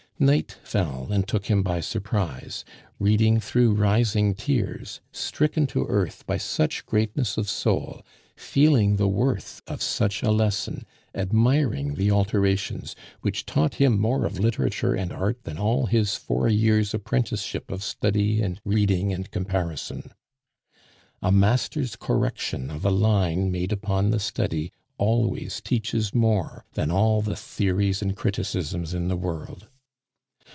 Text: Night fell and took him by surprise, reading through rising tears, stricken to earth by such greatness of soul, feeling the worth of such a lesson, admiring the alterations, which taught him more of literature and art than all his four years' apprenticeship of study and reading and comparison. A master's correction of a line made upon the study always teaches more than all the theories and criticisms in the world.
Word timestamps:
Night 0.21 0.51
fell 0.61 1.07
and 1.11 1.27
took 1.27 1.47
him 1.47 1.63
by 1.63 1.79
surprise, 1.79 2.63
reading 2.99 3.39
through 3.39 3.73
rising 3.73 4.35
tears, 4.35 5.01
stricken 5.11 5.65
to 5.65 5.87
earth 5.87 6.27
by 6.27 6.37
such 6.37 6.85
greatness 6.85 7.37
of 7.39 7.49
soul, 7.49 8.03
feeling 8.35 8.97
the 8.97 9.07
worth 9.07 9.63
of 9.65 9.81
such 9.81 10.21
a 10.21 10.29
lesson, 10.29 10.85
admiring 11.15 11.95
the 11.95 12.11
alterations, 12.11 12.95
which 13.21 13.47
taught 13.47 13.73
him 13.81 13.99
more 13.99 14.23
of 14.27 14.37
literature 14.39 14.93
and 14.93 15.11
art 15.11 15.43
than 15.43 15.57
all 15.57 15.87
his 15.87 16.15
four 16.15 16.47
years' 16.47 16.93
apprenticeship 16.93 17.71
of 17.71 17.81
study 17.83 18.43
and 18.43 18.61
reading 18.63 19.11
and 19.11 19.31
comparison. 19.31 20.11
A 21.23 21.31
master's 21.31 21.95
correction 21.95 22.69
of 22.69 22.85
a 22.85 22.91
line 22.91 23.51
made 23.51 23.71
upon 23.71 24.11
the 24.11 24.19
study 24.19 24.71
always 24.99 25.61
teaches 25.61 26.13
more 26.13 26.63
than 26.73 26.91
all 26.91 27.23
the 27.23 27.35
theories 27.35 28.03
and 28.03 28.15
criticisms 28.15 28.93
in 28.93 29.07
the 29.07 29.17
world. 29.17 29.67